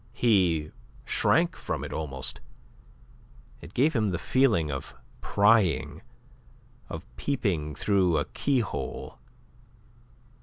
[0.13, 0.71] He
[1.05, 2.39] shrank from it almost;
[3.61, 6.01] it gave him the feeling of prying,
[6.89, 9.19] of peeping through a keyhole.